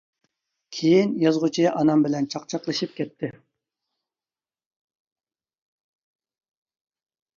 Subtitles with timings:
[0.75, 3.31] كېيىن يازغۇچى ئانام بىلەن چاقچاقلىشىپ كەتتى.